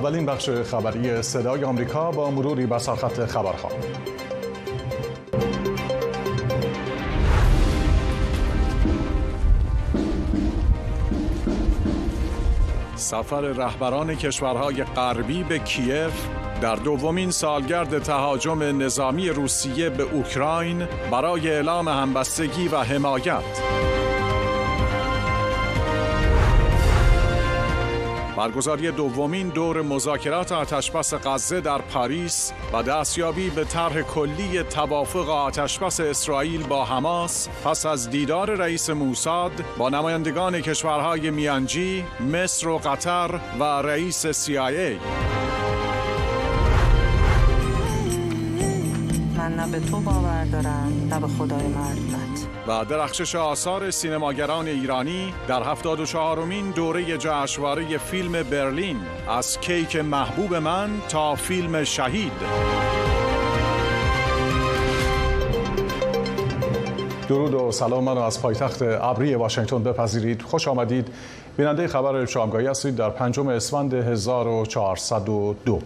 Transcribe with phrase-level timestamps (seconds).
[0.00, 3.68] اولین بخش خبری صدای آمریکا با مروری بر سرخط خبرها.
[12.96, 16.26] سفر رهبران کشورهای غربی به کیف
[16.62, 23.89] در دومین سالگرد تهاجم نظامی روسیه به اوکراین برای اعلام همبستگی و حمایت.
[28.40, 36.00] برگزاری دومین دور مذاکرات آتشبس غزه در پاریس و دستیابی به طرح کلی توافق آتشبس
[36.00, 43.40] اسرائیل با حماس پس از دیدار رئیس موساد با نمایندگان کشورهای میانجی، مصر و قطر
[43.60, 45.00] و رئیس CIA
[49.36, 52.29] من نه به تو باور دارم نه به خدای مردمت
[52.70, 58.96] و درخشش آثار سینماگران ایرانی در 74 مین دوره جشنواره فیلم برلین
[59.28, 62.32] از کیک محبوب من تا فیلم شهید.
[67.28, 70.42] درود و سلام منو از پایتخت ابری واشنگتن بپذیرید.
[70.42, 71.08] خوش آمدید.
[71.56, 75.82] بیننده خبر شامگاهی هستید در پنجم اسفند 1402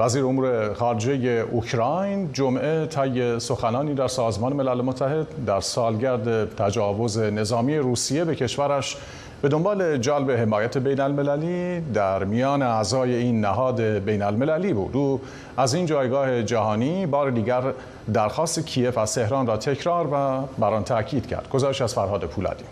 [0.00, 7.76] وزیر امور خارجه اوکراین جمعه طی سخنانی در سازمان ملل متحد در سالگرد تجاوز نظامی
[7.76, 8.96] روسیه به کشورش
[9.42, 14.96] به دنبال جلب حمایت بین المللی در میان اعضای این نهاد بین المللی بود.
[14.96, 15.20] او
[15.56, 17.62] از این جایگاه جهانی بار دیگر
[18.14, 21.48] درخواست کیف از تهران را تکرار و بر آن تاکید کرد.
[21.48, 22.64] گزارش از فرهاد پولادی.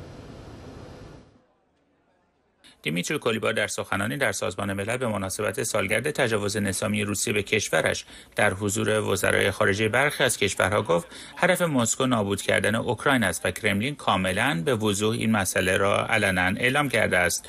[2.88, 8.04] دیمیتری کولیبا در سخنانی در سازمان ملل به مناسبت سالگرد تجاوز نظامی روسیه به کشورش
[8.36, 13.50] در حضور وزرای خارجه برخی از کشورها گفت هدف مسکو نابود کردن اوکراین است و
[13.50, 17.48] کرملین کاملا به وضوح این مسئله را علنا اعلام کرده است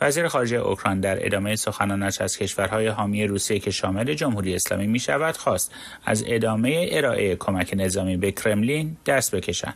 [0.00, 4.98] وزیر خارجه اوکراین در ادامه سخنانش از کشورهای حامی روسیه که شامل جمهوری اسلامی می
[4.98, 5.74] شود خواست
[6.04, 9.74] از ادامه ارائه کمک نظامی به کرملین دست بکشند.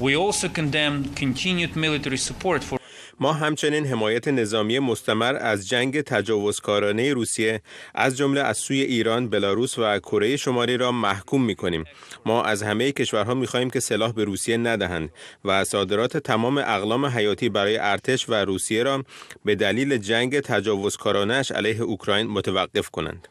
[0.00, 2.77] We also condemn continued military support for
[3.20, 7.60] ما همچنین حمایت نظامی مستمر از جنگ تجاوزکارانه روسیه
[7.94, 11.84] از جمله از سوی ایران، بلاروس و کره شمالی را محکوم می کنیم.
[12.26, 15.10] ما از همه کشورها می خواهیم که سلاح به روسیه ندهند
[15.44, 19.04] و صادرات تمام اقلام حیاتی برای ارتش و روسیه را
[19.44, 23.28] به دلیل جنگ تجاوزکارانش علیه اوکراین متوقف کنند.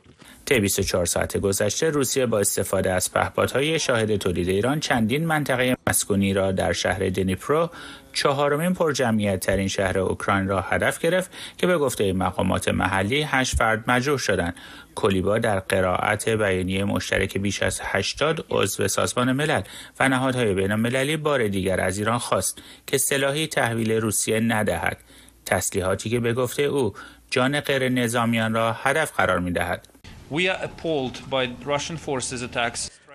[0.47, 6.33] طی 24 ساعت گذشته روسیه با استفاده از پهپادهای شاهد تولید ایران چندین منطقه مسکونی
[6.33, 7.69] را در شهر دنیپرو
[8.13, 13.83] چهارمین پرجمعیت ترین شهر اوکراین را هدف گرفت که به گفته مقامات محلی هشت فرد
[13.91, 14.55] مجروح شدند
[14.95, 19.61] کلیبا در قرائت بیانیه مشترک بیش از 80 عضو سازمان ملل
[19.99, 24.97] و نهادهای بین المللی بار دیگر از ایران خواست که سلاحی تحویل روسیه ندهد
[25.45, 26.93] تسلیحاتی که به گفته او
[27.29, 29.96] جان غیر نظامیان را هدف قرار می دهد.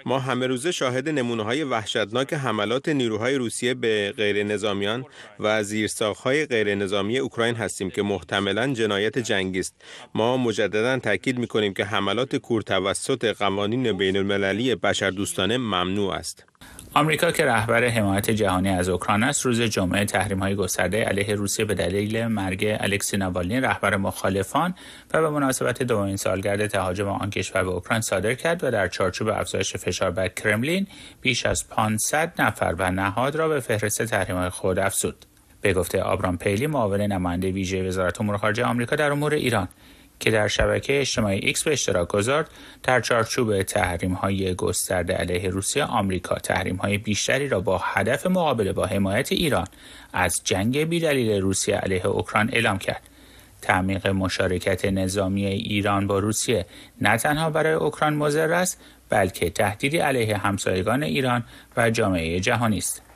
[0.07, 5.05] ما همه روزه شاهد نمونه های وحشتناک حملات نیروهای روسیه به غیر نظامیان
[5.41, 9.75] و زیرساختهای غیر نظامی اوکراین هستیم که محتملا جنایت جنگی است.
[10.15, 16.45] ما مجددا تاکید می کنیم که حملات کور توسط قوانین بین المللی بشردوستانه ممنوع است.
[16.95, 21.65] آمریکا که رهبر حمایت جهانی از اوکراین است روز جمعه تحریم های گسترده علیه روسیه
[21.65, 24.75] به دلیل مرگ الکسی ناوالنی رهبر مخالفان
[25.15, 29.29] و به مناسبت دومین سالگرد تهاجم آن کشور به اوکراین صادر کرد و در چارچوب
[29.29, 30.87] افزایش فشار بر کرملین
[31.21, 35.27] بیش از 500 نفر و نهاد را به فهرست تحریم های خود افزود.
[35.61, 39.69] به گفته آبرام پیلی معاون نماینده ویژه وزارت امور خارجه آمریکا در امور ایران
[40.23, 42.51] که در شبکه اجتماعی ایکس به اشتراک گذارد
[42.83, 48.73] در چارچوب تحریم های گسترده علیه روسیه آمریکا تحریم های بیشتری را با هدف مقابله
[48.73, 49.67] با حمایت ایران
[50.13, 53.03] از جنگ بیدلیل روسیه علیه اوکراین اعلام کرد.
[53.63, 56.67] تعمیق مشارکت نظامی ایران با روسیه
[57.01, 61.45] نه تنها برای اوکراین مضر است بلکه تهدیدی علیه همسایگان ایران
[61.77, 63.12] و جامعه جهانی است.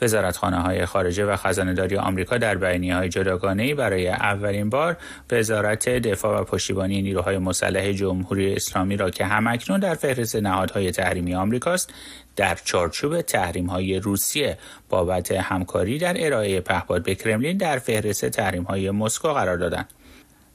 [0.00, 4.96] وزارتخانه های خارجه و خزانهداری آمریکا در بیانیه های جداگانه برای اولین بار
[5.30, 11.34] وزارت دفاع و پشتیبانی نیروهای مسلح جمهوری اسلامی را که همکنون در فهرست نهادهای تحریمی
[11.34, 11.92] آمریکاست
[12.36, 14.58] در چارچوب تحریم های روسیه
[14.88, 19.88] بابت همکاری در ارائه پهپاد به کرملین در فهرست تحریم های مسکو قرار دادند.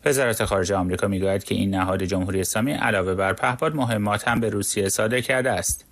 [0.06, 4.50] وزارت خارجه آمریکا می‌گوید که این نهاد جمهوری اسلامی علاوه بر پهپاد مهمات هم به
[4.50, 5.91] روسیه صادر کرده است.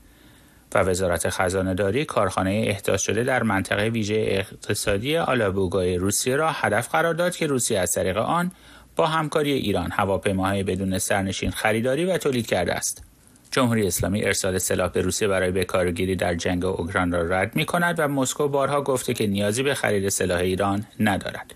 [0.75, 6.89] و وزارت خزانه داری کارخانه احداث شده در منطقه ویژه اقتصادی آلابوگای روسیه را هدف
[6.89, 8.51] قرار داد که روسیه از طریق آن
[8.95, 13.03] با همکاری ایران هواپیماهای بدون سرنشین خریداری و تولید کرده است.
[13.51, 17.95] جمهوری اسلامی ارسال سلاح به روسیه برای بکارگیری در جنگ اوکراین را رد می کند
[17.99, 21.53] و مسکو بارها گفته که نیازی به خرید سلاح ایران ندارد.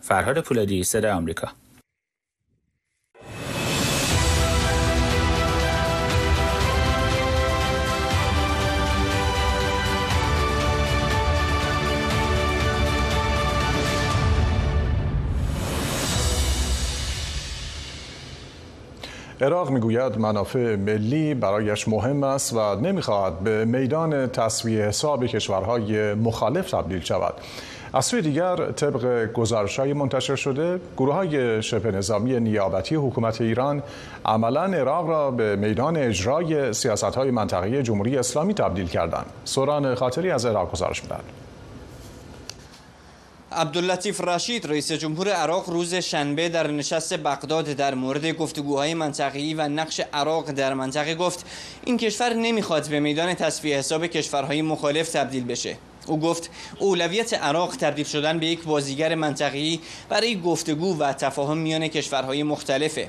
[0.00, 1.48] فرهاد پولادی صدای آمریکا
[19.42, 26.70] عراق می‌گوید منافع ملی برایش مهم است و نمی‌خواهد به میدان تصویه حساب کشورهای مخالف
[26.70, 27.34] تبدیل شود
[27.92, 33.82] از سوی دیگر طبق گزارش های منتشر شده گروه های شبه نظامی نیابتی حکومت ایران
[34.24, 39.26] عملا عراق را به میدان اجرای سیاست های منطقه جمهوری اسلامی تبدیل کردند.
[39.44, 41.24] سوران خاطری از عراق گزارش می‌دهد.
[43.52, 49.68] عبداللطیف رشید رئیس جمهور عراق روز شنبه در نشست بغداد در مورد گفتگوهای منطقه‌ای و
[49.68, 51.46] نقش عراق در منطقه گفت
[51.84, 55.76] این کشور نمی‌خواد به میدان تصفیه حساب کشورهای مخالف تبدیل بشه.
[56.06, 61.88] او گفت اولویت عراق تبدیل شدن به یک بازیگر منطقه‌ای برای گفتگو و تفاهم میان
[61.88, 63.08] کشورهای مختلفه.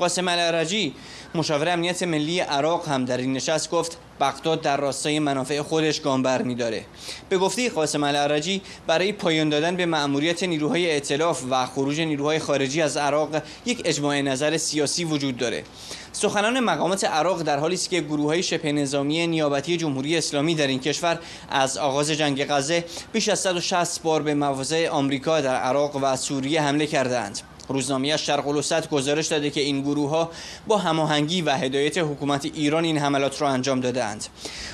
[0.00, 0.94] قاسم العرجی
[1.34, 6.22] مشاور امنیت ملی عراق هم در این نشست گفت بغداد در راستای منافع خودش گام
[6.22, 6.84] بر میداره.
[7.28, 12.82] به گفته قاسم العرجی برای پایان دادن به مأموریت نیروهای ائتلاف و خروج نیروهای خارجی
[12.82, 15.64] از عراق یک اجماع نظر سیاسی وجود داره.
[16.12, 20.66] سخنان مقامات عراق در حالی است که گروه های شبه نظامی نیابتی جمهوری اسلامی در
[20.66, 21.18] این کشور
[21.50, 26.62] از آغاز جنگ غزه بیش از 160 بار به مواضع آمریکا در عراق و سوریه
[26.62, 27.40] حمله کردند
[27.72, 30.30] روزنامه شرق الوسط گزارش داده که این گروه ها
[30.66, 34.26] با هماهنگی و هدایت حکومت ایران این حملات را انجام دادند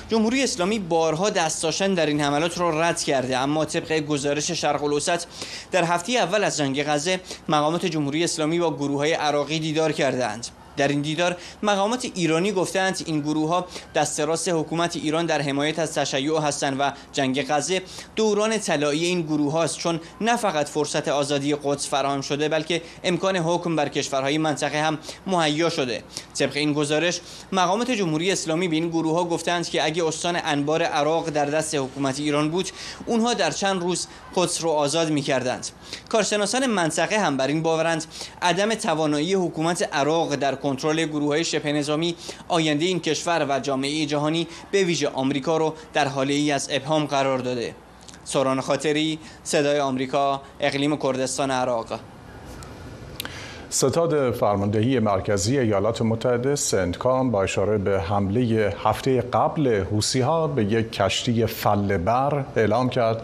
[0.09, 5.23] جمهوری اسلامی بارها دستاشن در این حملات را رد کرده اما طبق گزارش شرق الوسط
[5.71, 10.47] در هفته اول از جنگ غزه مقامات جمهوری اسلامی با گروه های عراقی دیدار کردند
[10.77, 13.65] در این دیدار مقامات ایرانی گفتند این گروه ها
[13.95, 17.81] دست راست حکومت ایران در حمایت از تشیع هستند و جنگ غزه
[18.15, 23.37] دوران طلایی این گروه هاست چون نه فقط فرصت آزادی قدس فراهم شده بلکه امکان
[23.37, 24.97] حکم بر کشورهای منطقه هم
[25.27, 26.03] مهیا شده.
[26.39, 27.19] طبق این گزارش
[27.51, 31.75] مقامات جمهوری اسلامی به این گروه ها گفتند که اگه استان انبار عراق در دست
[31.75, 32.69] حکومت ایران بود
[33.05, 35.67] اونها در چند روز قدس رو آزاد می‌کردند.
[36.09, 38.05] کارشناسان منطقه هم بر این باورند
[38.41, 42.15] عدم توانایی حکومت عراق در کنترل گروه های شبه نظامی
[42.47, 47.05] آینده این کشور و جامعه جهانی به ویژه آمریکا رو در حاله ای از ابهام
[47.05, 47.75] قرار داده.
[48.23, 51.99] سوران خاطری صدای آمریکا اقلیم کردستان عراق.
[53.69, 60.63] ستاد فرماندهی مرکزی ایالات متحده سنتکام با اشاره به حمله هفته قبل حوسی ها به
[60.63, 63.21] یک کشتی فلبر اعلام کرد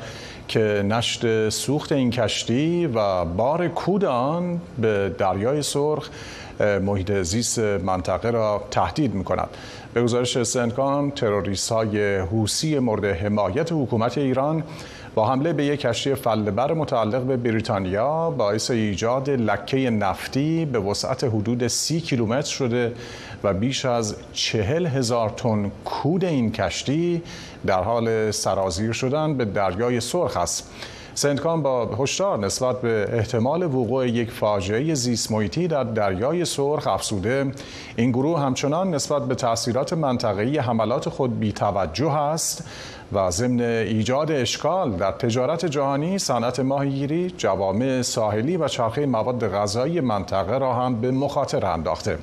[0.48, 6.10] که نشت سوخت این کشتی و بار کود آن به دریای سرخ
[6.64, 9.50] محیط زیست منطقه را تهدید می کند.
[9.94, 14.64] به گزارش سنتکام تروریست های حوثی مورد حمایت حکومت ایران
[15.16, 21.24] با حمله به یک کشتی فله‌بر متعلق به بریتانیا باعث ایجاد لکه نفتی به وسعت
[21.24, 22.94] حدود سی کیلومتر شده
[23.44, 27.22] و بیش از چهل هزار تن کود این کشتی
[27.66, 30.70] در حال سرازیر شدن به دریای سرخ است.
[31.16, 37.52] سنتکام با هشدار نسبت به احتمال وقوع یک فاجعه زیست محیطی در دریای سرخ افسوده
[37.96, 42.64] این گروه همچنان نسبت به تاثیرات منطقه‌ای حملات خود بی‌توجه است
[43.14, 50.02] و ضمن ایجاد اشکال در تجارت جهانی صنعت ماهیگیری جوامع ساحلی و چرخه مواد غذایی
[50.02, 52.18] منطقه را هم به مخاطره انداخته.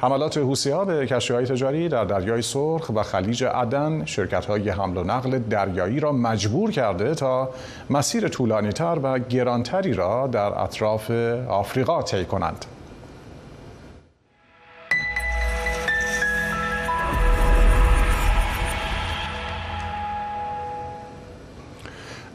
[0.00, 4.70] حملات حوسی ها به کشتی های تجاری در دریای سرخ و خلیج عدن شرکت های
[4.70, 7.50] حمل و نقل دریایی را مجبور کرده تا
[7.90, 11.10] مسیر طولانی تر و گرانتری را در اطراف
[11.48, 12.64] آفریقا طی کنند.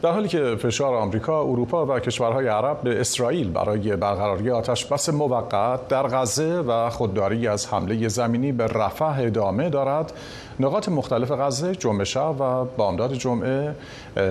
[0.02, 5.08] در حالی که فشار آمریکا، اروپا و کشورهای عرب به اسرائیل برای برقراری آتش بس
[5.08, 10.12] موقت در غزه و خودداری از حمله زمینی به رفح ادامه دارد،
[10.60, 13.74] نقاط مختلف غزه جمعه شب و بامداد جمعه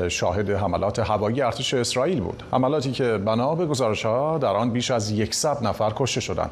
[0.09, 2.43] شاهد حملات هوایی ارتش اسرائیل بود.
[2.51, 6.51] حملاتی که بنا به گزارش ها در آن بیش از یکصد نفر کشته شدند.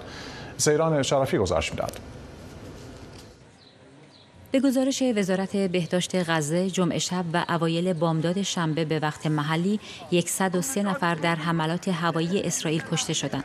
[0.58, 1.92] سیران شرفی گزارش می‌داد.
[4.52, 9.80] به گزارش وزارت بهداشت غزه جمعه شب و اوایل بامداد شنبه به وقت محلی
[10.26, 13.44] 103 نفر در حملات هوایی اسرائیل کشته شدند.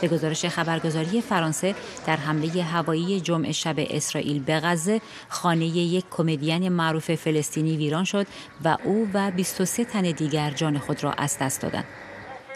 [0.00, 1.74] به گزارش خبرگزاری فرانسه
[2.06, 8.26] در حمله هوایی جمعه شب اسرائیل به غزه خانه یک کمدین معروف فلسطینی ویران شد
[8.64, 11.84] و او و 23 تن دیگر جان خود را از دست دادند.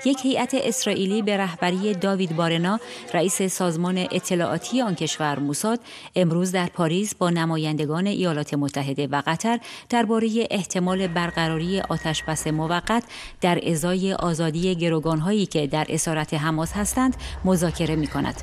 [0.04, 2.80] یک هیئت اسرائیلی به رهبری داوید بارنا
[3.14, 5.80] رئیس سازمان اطلاعاتی آن کشور موساد
[6.16, 13.04] امروز در پاریس با نمایندگان ایالات متحده و قطر درباره احتمال برقراری آتشبس موقت
[13.40, 18.42] در ازای آزادی گروگانهایی که در اسارت حماس هستند مذاکره می کند.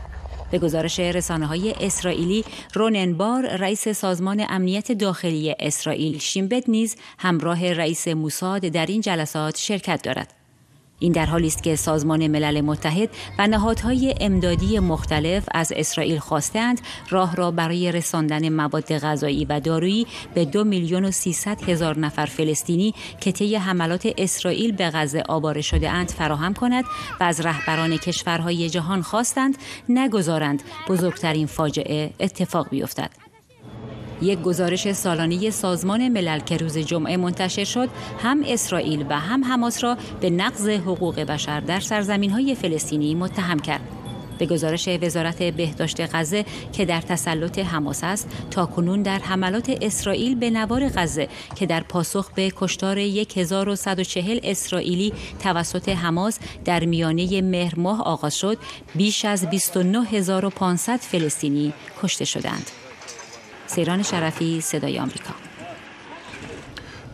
[0.51, 8.07] به گزارش رسانه های اسرائیلی روننبار رئیس سازمان امنیت داخلی اسرائیل شیمبت نیز همراه رئیس
[8.07, 10.42] موساد در این جلسات شرکت دارد.
[11.03, 16.81] این در حالی است که سازمان ملل متحد و نهادهای امدادی مختلف از اسرائیل خواستند
[17.09, 22.25] راه را برای رساندن مواد غذایی و دارویی به دو میلیون و سیصد هزار نفر
[22.25, 26.85] فلسطینی که طی حملات اسرائیل به غزه آواره شده اند فراهم کند
[27.19, 29.57] و از رهبران کشورهای جهان خواستند
[29.89, 33.22] نگذارند بزرگترین فاجعه اتفاق بیفتد.
[34.23, 37.89] یک گزارش سالانه سازمان ملل که روز جمعه منتشر شد
[38.23, 43.59] هم اسرائیل و هم حماس را به نقض حقوق بشر در سرزمین های فلسطینی متهم
[43.59, 43.81] کرد.
[44.37, 50.35] به گزارش وزارت بهداشت غزه که در تسلط حماس است تا کنون در حملات اسرائیل
[50.35, 57.79] به نوار غزه که در پاسخ به کشتار 1140 اسرائیلی توسط حماس در میانه مهر
[57.79, 58.57] ماه آغاز شد
[58.95, 62.82] بیش از 29500 فلسطینی کشته شدند.
[63.67, 65.33] سیران شرفی صدای آمریکا.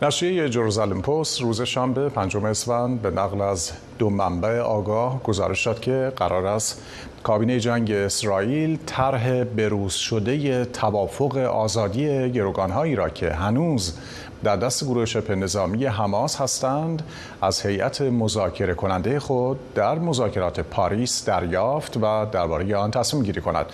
[0.02, 5.80] نشریه جروزالم پست روز شنبه پنجم اسفند به نقل از دو منبع آگاه گزارش داد
[5.80, 6.82] که قرار است
[7.22, 13.98] کابینه جنگ اسرائیل طرح بروز شده توافق آزادی گروگانهایی را که هنوز
[14.44, 17.02] در دست گروه شبه نظامی حماس هستند
[17.42, 23.66] از هیئت مذاکره کننده خود در مذاکرات پاریس دریافت و درباره آن تصمیم گیری کند.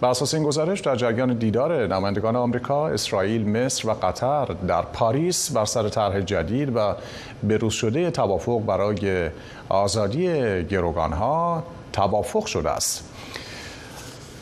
[0.00, 5.50] بر اساس این گزارش در جریان دیدار نمایندگان آمریکا، اسرائیل، مصر و قطر در پاریس
[5.50, 6.94] بر سر طرح جدید و
[7.42, 9.30] بروز شده توافق برای
[9.68, 10.28] آزادی
[10.64, 11.62] گروگانها
[11.92, 13.04] توافق شده است.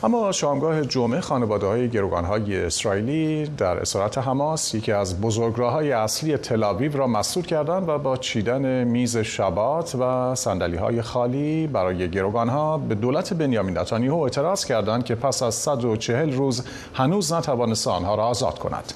[0.03, 5.91] اما شامگاه جمعه خانواده های گروگان های اسرائیلی در اسارت حماس یکی از بزرگراه های
[5.91, 12.09] اصلی تلاویو را مسدود کردند و با چیدن میز شبات و سندلی های خالی برای
[12.09, 16.63] گروگان ها به دولت بنیامین نتانیاهو اعتراض کردند که پس از 140 روز
[16.93, 18.93] هنوز نتوانست آنها را آزاد کند.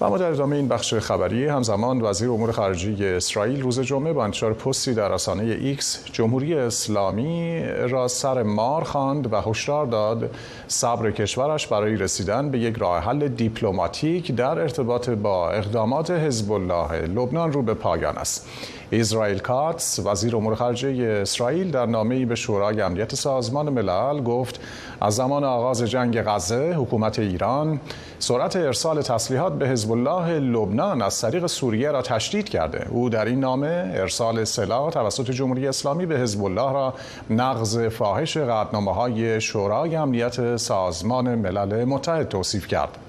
[0.00, 4.24] و اما در ادامه این بخش خبری همزمان وزیر امور خارجه اسرائیل روز جمعه با
[4.24, 10.30] انتشار پستی در رسانه ایکس جمهوری اسلامی را سر مار خواند و هشدار داد
[10.68, 17.00] صبر کشورش برای رسیدن به یک راه حل دیپلماتیک در ارتباط با اقدامات حزب الله
[17.00, 18.46] لبنان رو به پایان است.
[18.92, 24.60] اسرائیل کاتس وزیر امور خارجه اسرائیل در نامه‌ای به شورای امنیت سازمان ملل گفت
[25.00, 27.80] از زمان آغاز جنگ غزه حکومت ایران
[28.18, 32.88] سرعت ارسال تسلیحات به حزب الله لبنان از طریق سوریه را تشدید کرده.
[32.90, 36.94] او در این نامه ارسال سلاح توسط جمهوری اسلامی به حزب الله را
[37.30, 43.05] نقض فاحش قطعنامه های شورای امنیت سازمان ملل متحد توصیف کرد.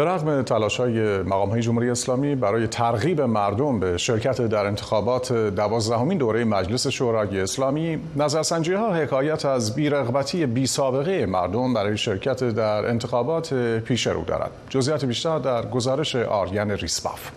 [0.00, 5.32] به رغم تلاش های مقام های جمهوری اسلامی برای ترغیب مردم به شرکت در انتخابات
[5.32, 12.44] دوازدهمین دوره مجلس شورای اسلامی نظرسنجی ها حکایت از بیرغبتی بی سابقه مردم برای شرکت
[12.44, 14.50] در انتخابات پیش رو دارد.
[14.68, 17.30] جزئیات بیشتر در گزارش آریان ریسباف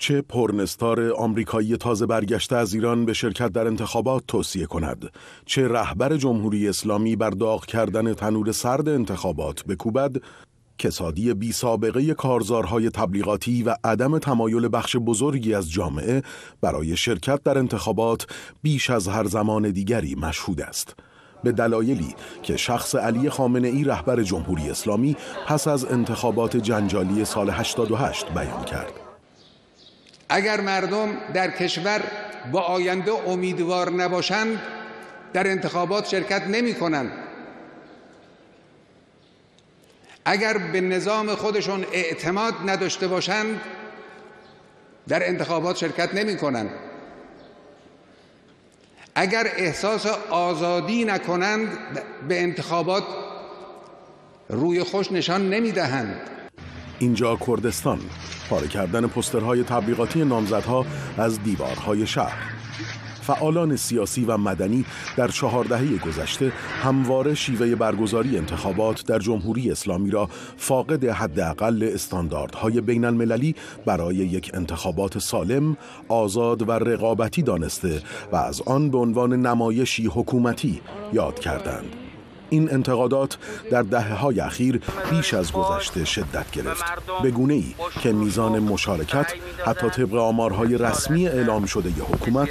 [0.00, 5.10] چه پرنستار آمریکایی تازه برگشته از ایران به شرکت در انتخابات توصیه کند
[5.46, 10.16] چه رهبر جمهوری اسلامی بر داغ کردن تنور سرد انتخابات بکوبد
[10.78, 16.22] کسادی بی سابقه کارزارهای تبلیغاتی و عدم تمایل بخش بزرگی از جامعه
[16.60, 18.26] برای شرکت در انتخابات
[18.62, 20.96] بیش از هر زمان دیگری مشهود است.
[21.44, 25.16] به دلایلی که شخص علی خامنه ای رهبر جمهوری اسلامی
[25.46, 29.09] پس از انتخابات جنجالی سال 88 بیان کرد.
[30.30, 32.02] اگر مردم در کشور
[32.52, 34.62] با آینده امیدوار نباشند
[35.32, 37.12] در انتخابات شرکت نمی کنند.
[40.24, 43.60] اگر به نظام خودشون اعتماد نداشته باشند
[45.08, 46.70] در انتخابات شرکت نمی کنند.
[49.14, 51.78] اگر احساس آزادی نکنند
[52.28, 53.04] به انتخابات
[54.48, 56.20] روی خوش نشان نمی دهند.
[57.00, 57.98] اینجا کردستان
[58.50, 60.86] پاره کردن پسترهای تبلیغاتی نامزدها
[61.18, 62.60] از دیوارهای شهر
[63.22, 64.84] فعالان سیاسی و مدنی
[65.16, 66.52] در چهار دهه گذشته
[66.82, 73.54] همواره شیوه برگزاری انتخابات در جمهوری اسلامی را فاقد حداقل استانداردهای بین المللی
[73.86, 75.76] برای یک انتخابات سالم،
[76.08, 78.02] آزاد و رقابتی دانسته
[78.32, 80.80] و از آن به عنوان نمایشی حکومتی
[81.12, 82.09] یاد کردند.
[82.50, 83.38] این انتقادات
[83.70, 84.80] در دهه های اخیر
[85.10, 86.84] بیش از گذشته شدت گرفت.
[87.22, 89.26] به گونه ای که میزان مشارکت
[89.66, 92.48] حتی طبق آمارهای رسمی اعلام شده ی حکومت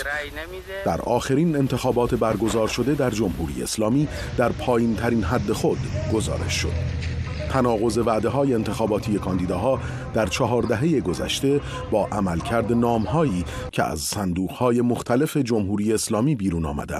[0.86, 5.80] در آخرین انتخابات برگزار شده در جمهوری اسلامی در پایین ترین حد خود
[6.14, 7.19] گزارش شد.
[7.50, 9.80] تناقض وعده های انتخاباتی کاندیداها
[10.14, 16.66] در چهار دهه گذشته با عملکرد نامهایی که از صندوق های مختلف جمهوری اسلامی بیرون
[16.66, 16.96] آمده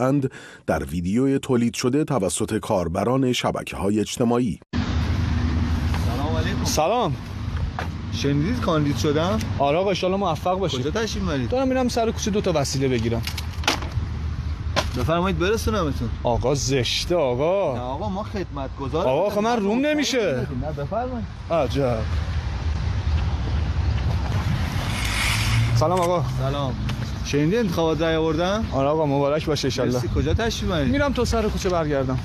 [0.68, 4.60] در ویدیوی تولید شده توسط کاربران شبکه های اجتماعی.
[6.06, 6.66] سلام علیکم.
[6.66, 7.16] سلام.
[8.12, 10.80] شنیدید کاندید شدم؟ آره آقا ان موفق باشید.
[10.80, 13.22] کجا تشریف می‌برید؟ دارم میرم سر کوچه دو تا وسیله بگیرم.
[14.98, 16.10] بفرمایید برسونمتون.
[16.24, 17.76] آقا زشته آقا.
[17.76, 20.48] نه آقا ما خدمت گذار آقا آقا من روم نمیشه.
[20.62, 21.26] نه بفرمایید.
[21.52, 21.98] عجب.
[25.76, 26.24] سلام آقا.
[26.40, 26.76] سلام.
[27.26, 31.70] شنیدی انتخابات رای آوردن؟ آره آقا مبارک باشه ان کجا تشریف میرم تو سر کوچه
[31.70, 32.20] برگردم.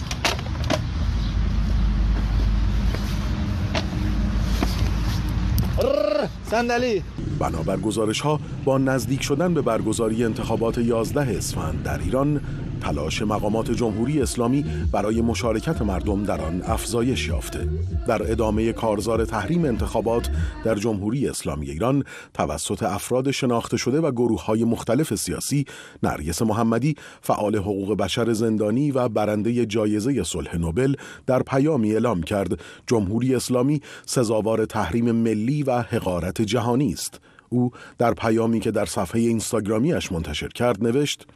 [6.51, 7.03] صندلی.
[7.39, 12.41] بنابر گزارش ها با نزدیک شدن به برگزاری انتخابات 11 اسفند در ایران
[12.85, 17.69] تلاش مقامات جمهوری اسلامی برای مشارکت مردم در آن افزایش یافته.
[18.09, 20.31] در ادامه کارزار تحریم انتخابات
[20.65, 25.65] در جمهوری اسلامی ایران توسط افراد شناخته شده و گروه های مختلف سیاسی
[26.03, 30.95] نرگس محمدی فعال حقوق بشر زندانی و برنده جایزه صلح نوبل
[31.27, 32.61] در پیامی اعلام کرد.
[32.87, 37.21] جمهوری اسلامی سزاوار تحریم ملی و حقارت جهانی است.
[37.49, 41.27] او در پیامی که در صفحه اینستاگرامیش منتشر کرد نوشت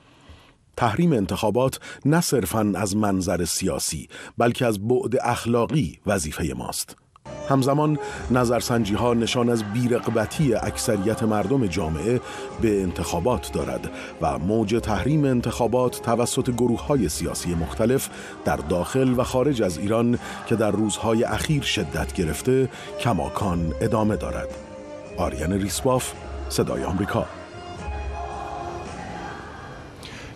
[0.78, 4.08] تحریم انتخابات نه صرفاً از منظر سیاسی
[4.38, 6.97] بلکه از بعد اخلاقی وظیفه ماست.
[7.49, 7.99] همزمان
[8.30, 12.20] نظرسنجی ها نشان از بیرقبتی اکثریت مردم جامعه
[12.61, 13.90] به انتخابات دارد
[14.23, 18.08] و موج تحریم انتخابات توسط گروه های سیاسی مختلف
[18.44, 22.69] در داخل و خارج از ایران که در روزهای اخیر شدت گرفته
[23.00, 24.49] کماکان ادامه دارد.
[25.17, 26.12] آریان ریسواف
[26.49, 27.38] صدای آمریکا.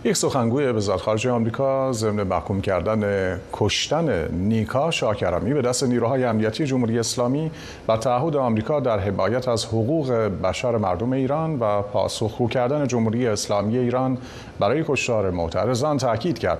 [0.05, 6.65] یک سخنگوی وزارت خارجه آمریکا ضمن محکوم کردن کشتن نیکا شاکرمی به دست نیروهای امنیتی
[6.65, 7.51] جمهوری اسلامی
[7.87, 10.11] و تعهد آمریکا در حمایت از حقوق
[10.43, 14.17] بشر مردم ایران و پاسخگو کردن جمهوری اسلامی ایران
[14.59, 16.59] برای کشتار معترضان تاکید کرد.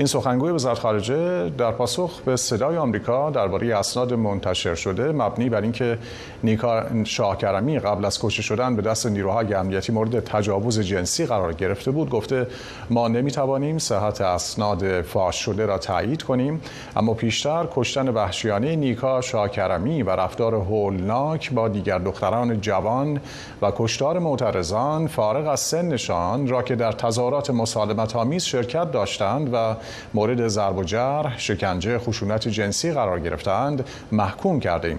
[0.00, 5.60] این سخنگوی وزارت خارجه در پاسخ به صدای آمریکا درباره اسناد منتشر شده مبنی بر
[5.60, 5.98] اینکه
[6.44, 11.90] نیکا شاهکرمی قبل از کشته شدن به دست نیروهای امنیتی مورد تجاوز جنسی قرار گرفته
[11.90, 12.46] بود گفته
[12.90, 16.60] ما نمی‌توانیم صحت اسناد فاش شده را تایید کنیم
[16.96, 23.20] اما پیشتر کشتن وحشیانه نیکا شاکرمی و رفتار هولناک با دیگر دختران جوان
[23.62, 29.76] و کشتار معترضان فارغ از سنشان را که در تظاهرات مسالمت آمیز شرکت داشتند و
[30.14, 34.98] مورد ضرب و جرح، شکنجه، خشونت جنسی قرار گرفتند محکوم کردیم.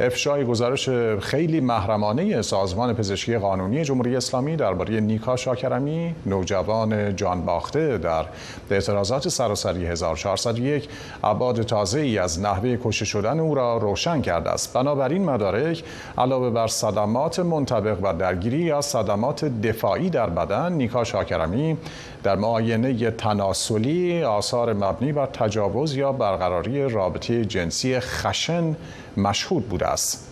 [0.00, 0.88] افشای گزارش
[1.20, 8.24] خیلی محرمانه سازمان پزشکی قانونی جمهوری اسلامی درباره نیکا شاکرمی نوجوان جان باخته در
[8.70, 10.88] اعتراضات سراسری 1401
[11.24, 14.72] ابعاد تازه ای از نحوه کشته شدن او را روشن کرده است.
[14.72, 15.84] بنابراین مدارک
[16.18, 21.76] علاوه بر صدمات منطبق و درگیری یا صدمات دفاعی در بدن نیکا شاکرمی
[22.22, 28.76] در معاینه تناسلی آثار مبنی بر تجاوز یا برقراری رابطه جنسی خشن
[29.16, 30.27] مشهود بوده است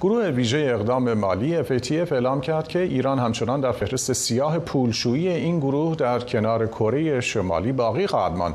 [0.00, 5.58] گروه ویژه اقدام مالی FATF اعلام کرد که ایران همچنان در فهرست سیاه پولشویی این
[5.58, 8.54] گروه در کنار کره شمالی باقی خواهد ماند.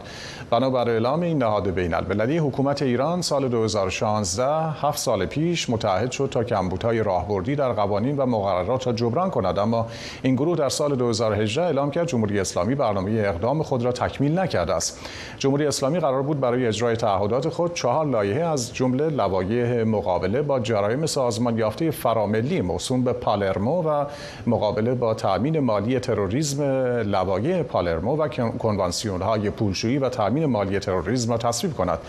[0.50, 4.46] بنابر اعلام این نهاد بین المللی حکومت ایران سال 2016
[4.82, 9.60] هفت سال پیش متحد شد تا کمبودهای راهبردی در قوانین و مقررات را جبران کند.
[9.60, 9.88] اما
[10.24, 14.74] این گروه در سال 2018 اعلام کرد جمهوری اسلامی برنامه اقدام خود را تکمیل نکرده
[14.74, 15.00] است.
[15.38, 20.60] جمهوری اسلامی قرار بود برای اجرای تعهدات خود چهار لایحه از جمله لوایح مقابله با
[20.60, 24.06] جرایم سازمان یافته فراملی موسوم به پالرمو و
[24.48, 26.64] مقابله با تامین مالی تروریسم
[27.06, 28.28] لوایح پالرمو و
[28.60, 32.00] کنوانسیون های پولشویی و تامین مالی تروریسم را تصویب کند.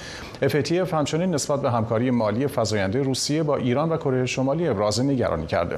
[0.43, 5.47] FATF همچنین نسبت به همکاری مالی فزاینده روسیه با ایران و کره شمالی ابراز نگرانی
[5.47, 5.77] کرده.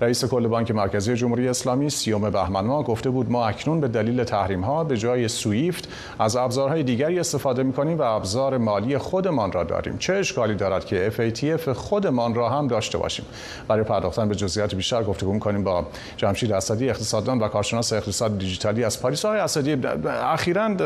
[0.00, 4.24] رئیس کل بانک مرکزی جمهوری اسلامی سیوم بهمن ما گفته بود ما اکنون به دلیل
[4.24, 9.52] تحریم ها به جای سویفت از ابزارهای دیگری استفاده می کنیم و ابزار مالی خودمان
[9.52, 9.98] را داریم.
[9.98, 13.24] چه اشکالی دارد که FATF خودمان را هم داشته باشیم.
[13.68, 18.84] برای پرداختن به جزئیات بیشتر گفتگو کنیم با جمشید اسدی اقتصاددان و کارشناس اقتصاد دیجیتالی
[18.84, 19.24] از پاریس.
[19.24, 20.76] های اسدی اخیراً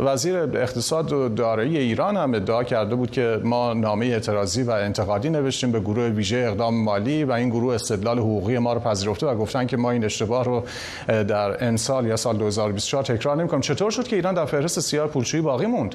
[0.00, 5.30] وزیر اقتصاد و دارایی ایران هم ادعا کرده بود که ما نامه اعتراضی و انتقادی
[5.30, 9.34] نوشتیم به گروه ویژه اقدام مالی و این گروه استدلال حقوقی ما رو پذیرفته و
[9.34, 10.64] گفتن که ما این اشتباه رو
[11.06, 13.60] در انسال یا سال 2024 تکرار نمی‌کنیم.
[13.60, 15.94] چطور شد که ایران در فهرست سیاه پولشویی باقی موند؟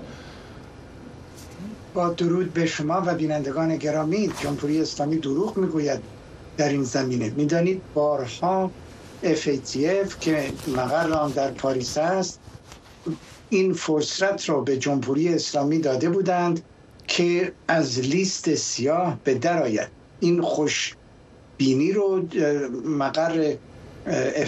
[1.95, 5.99] با درود به شما و بینندگان گرامی جمهوری اسلامی دروغ می‌گوید
[6.57, 7.29] در این زمینه.
[7.29, 8.71] می‌دانید بارها
[9.23, 12.39] FATF که مقر آن در پاریس است
[13.49, 16.63] این فرصت را به جمهوری اسلامی داده بودند
[17.07, 19.87] که از لیست سیاه به درآید
[20.19, 20.93] این خوش
[21.57, 22.25] بینی رو
[22.85, 23.55] مقر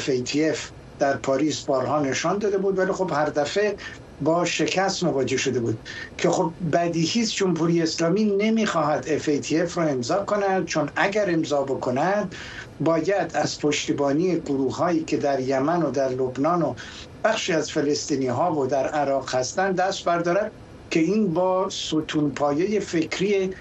[0.05, 0.57] FATF
[0.99, 2.77] در پاریس بارها نشان داده بود.
[2.77, 3.75] ولی خب هر دفعه
[4.21, 5.79] با شکست مواجه شده بود.
[6.17, 12.35] که خب بدیهی جمهوری اسلامی نمی‌خواهد FATF رو امضا کند چون اگر امضا بکند
[12.79, 16.75] باید از پشتیبانی گروه هایی که در یمن و در لبنان و
[17.23, 20.51] بخشی از فلسطینی ها و در عراق هستند دست بردارد
[20.91, 23.53] که این با ستون پایه فکری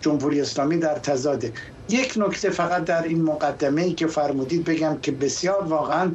[0.00, 1.52] جمهوری اسلامی در تضاده.
[1.88, 6.12] یک نکته فقط در این مقدمه ای که فرمودید بگم که بسیار واقعا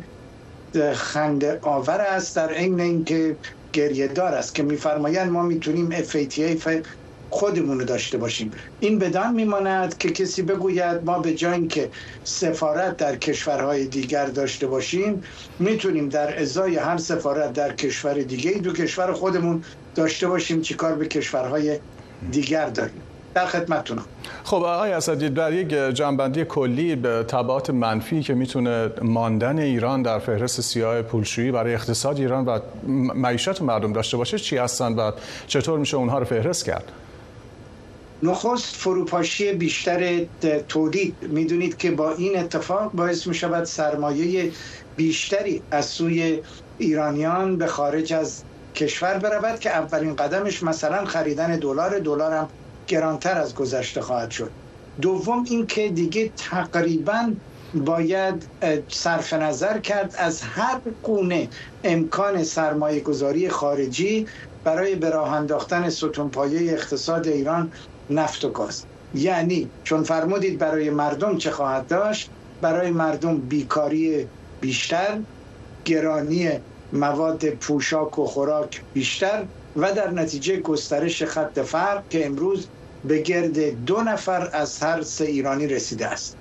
[0.94, 3.36] خنده آور است در عین اینکه
[3.74, 6.70] گریه دار است که میفرمایند ما می‌تونیم FATF
[7.30, 8.52] خودمون رو داشته باشیم.
[8.80, 11.90] این بدان میماند که کسی بگوید ما به جای که
[12.24, 15.24] سفارت در کشورهای دیگر داشته باشیم
[15.60, 19.64] می‌تونیم در ازای هر سفارت در کشور دیگه دو کشور خودمون
[19.96, 21.80] داشته باشیم چیکار به کشورهای
[22.32, 23.02] دیگر داریم.
[23.36, 24.06] در خدمتتونم.
[24.44, 30.20] خب آقای اسدی در یک جنبندی کلی به تبعات منفی که می‌تونه ماندن ایران در
[30.20, 32.60] فهرست سیاه پولشویی برای اقتصاد ایران و
[33.16, 35.12] معیشت مردم داشته باشه چی هستن و
[35.48, 36.92] چطور میشه اونها رو فهرست کرد؟
[38.24, 40.26] نخست فروپاشی بیشتر
[40.68, 41.16] تولید.
[41.22, 44.52] می‌دونید که با این اتفاق باعث می شود سرمایه
[44.96, 46.40] بیشتری از سوی
[46.78, 48.44] ایرانیان به خارج از
[48.76, 52.48] کشور برود که اولین قدمش مثلا خریدن دلار دلار هم
[52.88, 54.52] گرانتر از گذشته خواهد شد.
[55.02, 57.34] دوم اینکه دیگه تقریبا
[57.74, 58.48] باید
[58.90, 61.50] صرف نظر کرد از هر گونه
[61.84, 64.28] امکان سرمایه گذاری خارجی
[64.64, 67.72] برای به راه انداختن ستونپایه اقتصاد ایران
[68.10, 68.84] نفت و گاز.
[69.16, 72.30] یعنی چون فرمودید برای مردم چه خواهد داشت؟
[72.62, 74.28] برای مردم بیکاری
[74.62, 75.20] بیشتر
[75.86, 76.50] گرانی
[76.94, 82.68] مواد پوشاک و خوراک بیشتر و در نتیجه گسترش خط فرق که امروز
[83.06, 86.38] به گرد دو نفر از هر سه ایرانی رسیده است.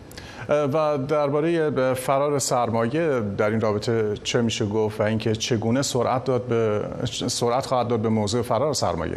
[0.48, 6.42] و درباره فرار سرمایه در این رابطه چه میشه گفت و اینکه چگونه سرعت داد
[6.42, 6.84] به
[7.28, 9.16] سرعت خواهد داد به موضوع فرار سرمایه؟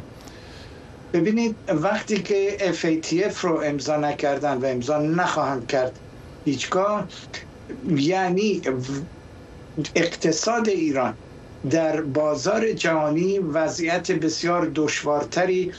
[1.13, 5.99] ببینید وقتی که FATF رو امضا نکردن و امضا نخواهند کرد
[6.45, 7.08] هیچگاه
[7.95, 8.62] یعنی
[9.95, 11.13] اقتصاد ایران
[11.69, 15.73] در بازار جهانی وضعیت بسیار دشوارتری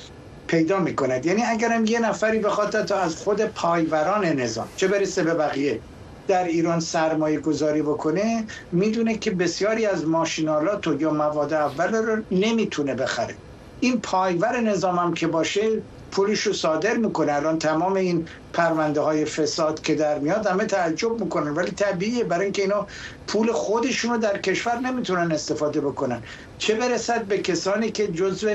[0.48, 5.22] پیدا می کند یعنی اگرم یه نفری بخواد تا از خود پایوران نظام چه برسه
[5.22, 5.82] به بقیه
[6.26, 12.24] در ایران سرمایه گذاری بکنه می‌دونه که بسیاری از ماشینالات و یا مواد اول رو
[12.30, 13.38] نمی‌تونه بخره.
[13.78, 17.32] این پایور نظام هم که باشه پولش رو صادر می‌کنه.
[17.34, 21.54] الان تمام این پرونده های فساد که در میاد همه تعجب می‌کنن.
[21.54, 22.86] ولی طبیعیه برای اینکه اینا
[23.26, 26.22] پول خودشون رو در کشور نمی‌تونن استفاده بکنن.
[26.58, 28.48] چه برسد به کسانی که جزو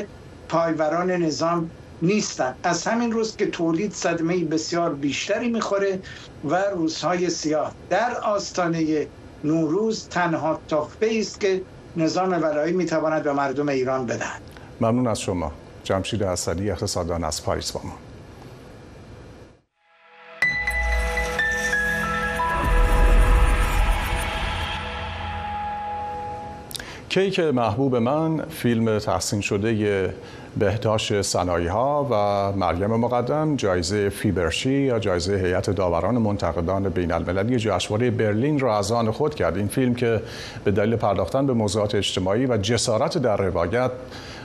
[0.50, 1.72] پایوران نظام
[2.02, 6.00] نیستن؟ از همین روز که تولید صدمه بسیار بیشتری می‌خوره
[6.44, 7.74] و روزهای سیاه.
[7.90, 9.08] در آستانه
[9.44, 11.62] نوروز تنها تحفه است که
[11.98, 14.42] نظام ولایی می‌تواند به مردم ایران بدهد.
[14.82, 15.52] ممنون از شما.
[15.84, 17.94] جمشید اسدی اقتصاددان از پاریس با ما.
[27.12, 30.14] کیک محبوب من فیلم تحسین شده
[30.58, 37.58] بهداشت صنایع ها و مریم مقدم جایزه فیبرشی یا جایزه هیئت داوران منتقدان بین المللی
[37.58, 39.58] جشنواره برلین را از آن خود کرد.
[39.58, 40.22] این فیلم که
[40.64, 43.92] به دلیل پرداختن به موضوعات اجتماعی و جسارت در روایت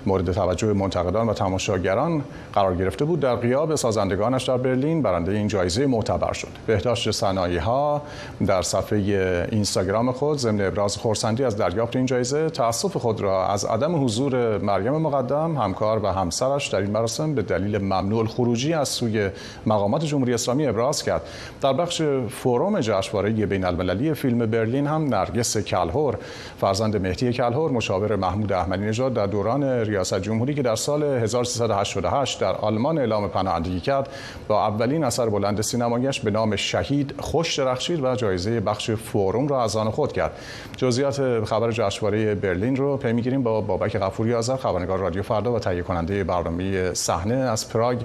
[0.06, 5.48] مورد توجه منتقدان و تماشاگران قرار گرفته بود در قیاب سازندگانش در برلین برنده این
[5.48, 6.48] جایزه معتبر شد.
[6.66, 8.02] بهداشت صنایع ها
[8.46, 13.64] در صفحه اینستاگرام خود ضمن ابراز خورسندی از دریافت این جایزه تاسف خود را از
[13.64, 18.88] عدم حضور مریم مقدم همکار و همسرش در این مراسم به دلیل ممنوع الخروجی از
[18.88, 19.30] سوی
[19.66, 21.22] مقامات جمهوری اسلامی ابراز کرد.
[21.60, 26.18] در بخش فوروم جشنواره بین المللی فیلم برلین هم نرگس کلهور
[26.60, 29.64] فرزند مهدی کلهور مشاور محمود احمدی نژاد در دوران
[29.96, 34.08] ریاست جمهوری که در سال 1388 در آلمان اعلام پناهندگی کرد
[34.48, 39.62] با اولین اثر بلند سینمایش به نام شهید خوش درخشید و جایزه بخش فوروم را
[39.62, 40.32] از آن خود کرد.
[40.76, 45.58] جزئیات خبر جشنواره برلین رو پی می‌گیریم با بابک غفوری آذر خبرنگار رادیو فردا و
[45.58, 47.98] تهیه کننده برنامه صحنه از پراگ.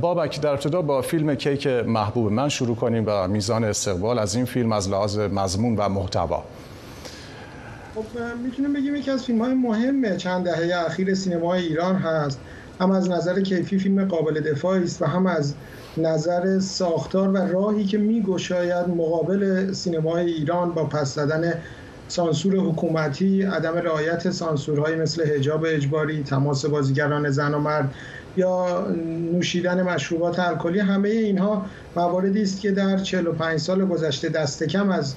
[0.00, 4.44] بابک در ابتدا با فیلم کیک محبوب من شروع کنیم و میزان استقبال از این
[4.44, 6.44] فیلم از لحاظ مضمون و محتوا.
[7.94, 12.40] خب می‌تونیم بگیم یکی از فیلم های مهم چند دهه اخیر سینمای ایران هست.
[12.80, 15.54] هم از نظر کیفی فیلم قابل دفاعی است و هم از
[15.96, 21.54] نظر ساختار و راهی که میگشاید مقابل سینمای ایران با پس زدن
[22.08, 27.94] سانسور حکومتی عدم رعایت سانسورهایی مثل حجاب اجباری تماس بازیگران زن و مرد
[28.36, 28.86] یا
[29.32, 35.14] نوشیدن مشروبات الکلی همه اینها مواردی است که در 45 سال گذشته دست کم از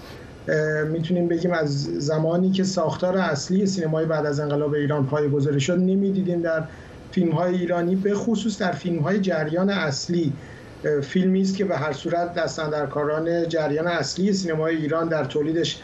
[0.92, 6.42] می‌تونیم بگیم از زمانی که ساختار اصلی سینمای بعد از انقلاب ایران پایه‌گذاری شد نمی‌دیدیم
[6.42, 6.64] در
[7.12, 10.34] فیلم های ایرانی به خصوص در فیلم های جریان اصلی.
[11.04, 15.82] فیلمی است که به هر صورت دستندرکاران جریان اصلی سینمای ایران در تولیدش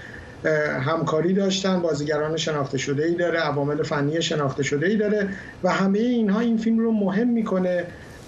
[0.82, 1.82] همکاری داشتن.
[1.82, 5.30] بازیگران شناخته شده ای داره عوامل فنی شناخته شده ای داره
[5.63, 7.86] و همه اینها این فیلم رو مهم می‌کنه.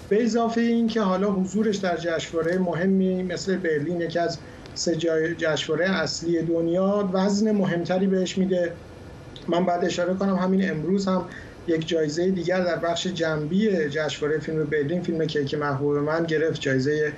[0.08, 4.38] به اضافه این که حالا حضورش در جشنواره مهمی مثل برلین یکی از
[4.76, 4.96] سه
[5.38, 8.72] جشنواره اصلی دنیا وزن مهمتری بهش میده.
[9.48, 11.24] من بعد اشاره کنم همین امروز هم
[11.66, 17.12] یک جایزه دیگر در بخش جنبی جشنواره فیلم برلین فیلم کیک محبوب من گرفت جایزه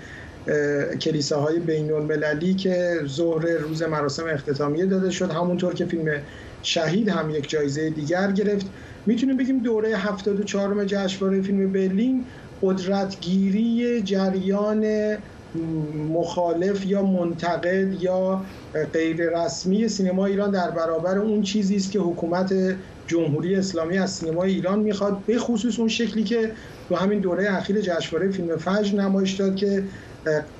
[1.00, 5.30] کلیساهای بین المللی که ظهر روز مراسم اختتامیه داده شد.
[5.30, 6.22] همونطور که فیلم
[6.62, 8.66] شهید هم یک جایزه دیگر گرفت.
[9.06, 12.24] می‌تونیم بگیم دوره 74 جشنواره فیلم برلین
[12.62, 14.86] قدرتگیری جریان
[16.14, 18.44] مخالف یا منتقد یا
[18.92, 22.54] غیر رسمی سینما ایران در برابر اون چیزی است که حکومت
[23.06, 26.52] جمهوری اسلامی از سینمای ایران می‌خواد به خصوص اون شکلی که
[26.88, 29.82] تو همین دوره اخیر جشنواره فیلم فجر نمایش داد که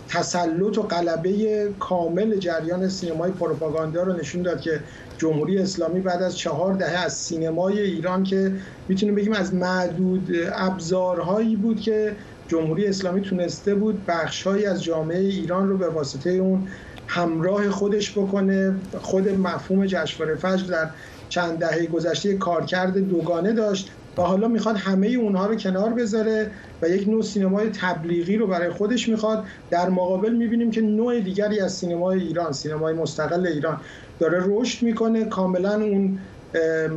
[0.09, 4.81] تسلط و قلبه کامل جریان سینمای پروپاگاندا رو نشون داد که
[5.19, 8.53] جمهوری اسلامی بعد از چهار دهه از سینمای ایران که
[8.89, 12.17] می‌تونیم بگیم از معدود ابزارهایی بود که
[12.49, 16.69] جمهوری اسلامی تونسته بود بخشهایی از جامعه ایران رو به واسطه اون
[17.09, 18.81] همراه خودش بکنه.
[18.99, 20.91] خود مفهوم جشنواره فجر در
[21.29, 26.51] چند دهه گذشته کارکرد دوگانه داشت و حالا می‌خواد همه اونها رو کنار بذاره
[26.83, 29.45] و یک نوع سینمای تبلیغی رو برای خودش می‌خواد.
[29.71, 33.81] در مقابل می‌بینیم که نوع دیگری از سینمای ایران سینمای مستقل ایران
[34.19, 35.25] داره رشد می‌کنه.
[35.25, 36.19] کاملا اون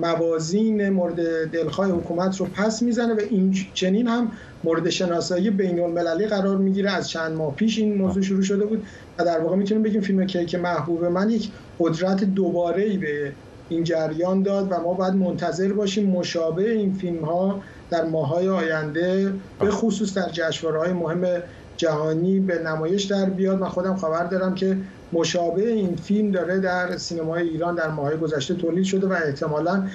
[0.02, 4.32] موازین مورد دلخواه حکومت رو پس می‌زنه و این چنین هم
[4.64, 6.92] مورد شناسایی بین المللی قرار می‌گیره.
[6.92, 8.86] از چند ماه پیش این موضوع شروع شده بود
[9.18, 13.32] و در واقع می‌تونیم بگیم فیلم کیک محبوب من یک قدرت دوباره ای به
[13.70, 19.34] این جریان داد و ما باید منتظر باشیم مشابه این فیلم ها در ماهای آینده
[19.60, 21.42] به خصوص در جشنواره های مهم
[21.78, 23.60] جهانی به نمایش در بیاد.
[23.60, 24.78] من خودم خبر دارم که
[25.14, 29.88] مشابه این فیلم داره در سینمای ایران در ماهای گذشته تولید شده و احتمالا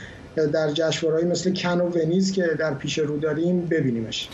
[0.52, 4.28] در جشنواره‌ای مثل کن و ونیز که در پیش رو داریم ببینیمش.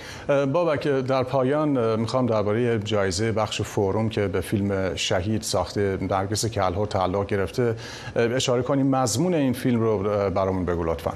[0.52, 6.86] بابک در پایان می‌خوام درباره جایزه بخش فوروم که به فیلم شهید ساخته نرگس کلهور
[6.86, 7.74] تعلق گرفته
[8.16, 9.98] اشاره کنیم مضمون این فیلم رو
[10.30, 11.12] برامون بگو لطفا.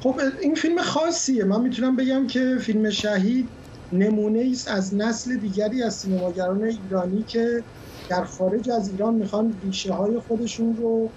[0.00, 1.44] خب این فیلم خاصیه.
[1.44, 3.48] من می‌تونم بگم که فیلم شهید
[3.92, 7.62] نمونه است از نسل دیگری از سینماگران ایرانی که
[8.08, 11.14] در خارج از ایران می‌خوان ریشه های خودشون رو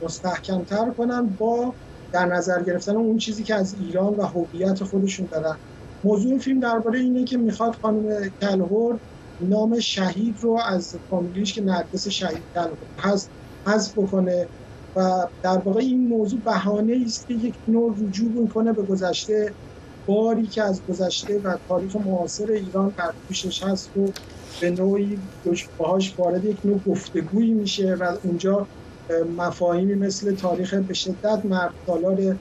[0.00, 1.76] مستحکمتر کنن با
[2.12, 5.58] در نظر گرفتن اون چیزی که از ایران و هویت خودشون دارن.
[6.04, 9.00] موضوع فیلم درباره اینه که می‌خواد خانم کلهور
[9.40, 13.32] نام شهید رو از فامیلیش که نرگس شهید کلهور هست
[13.66, 14.48] حذف بکنه
[14.96, 19.56] و در واقع این موضوع بهانه است که یک نوع رجوع می‌کنه به گذشته
[20.06, 24.14] باری که از گذشته و تاریخ معاصر ایران بر پیشش هست و
[24.60, 25.22] به نوعی
[25.76, 28.68] باهاش وارد یک نوع گفتگویی میشه و اونجا
[29.36, 32.38] مفاهیمی مثل تاریخ به شدت مردالار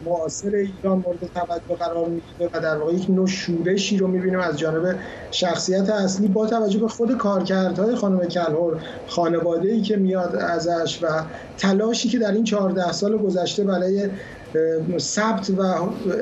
[0.00, 4.58] معاصر ایران مورد توجه قرار می‌گیره و در واقع یک نوع شورشی رو می‌بینیم از
[4.58, 4.98] جانب
[5.30, 11.06] شخصیت اصلی با توجه به خود کارکردهای خانم کلهور خانواده ای که میاد ازش و
[11.58, 14.10] تلاشی که در این چهارده سال گذشته برای
[14.98, 15.62] ثبت و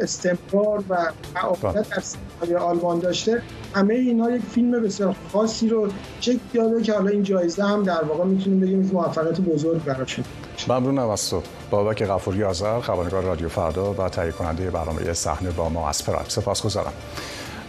[0.02, 0.96] استمرار و
[1.34, 3.42] فعالیت در سینمای آلمان داشته.
[3.74, 5.88] همه اینها یک فیلم بسیار خاصی رو
[6.20, 10.24] چک داده که حالا این جایزه هم در واقع می‌تونیم بگیم موفقیت بزرگ براشون
[10.68, 11.42] ممنونم از تو.
[11.70, 16.26] بابک غفوری آذر خبرنگار رادیو فردا و تهیه کننده برنامه صحنه با ما از پراگ
[16.28, 16.92] سپاسگزارم.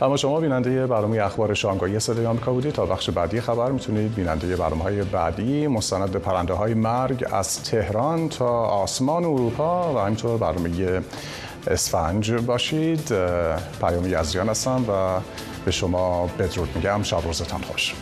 [0.04, 4.56] اما شما بیننده برنامه اخبار شامگاهی صدای آمریکا بودید تا بخش بعدی خبر می‌تونید بیننده
[4.56, 10.38] برنامه های بعدی مستند به پرنده های مرگ از تهران تا آسمان اروپا و همینطور
[10.38, 11.02] برنامه
[11.68, 13.14] اسفنج باشید.
[13.82, 15.22] پیامی یزیان هستم و
[15.66, 17.04] به شما بدرود میگم.
[17.04, 17.94] شب روزتان خوش.